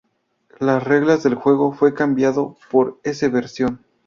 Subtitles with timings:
[0.59, 3.85] Las reglas del juego fue cambiado por ese versión.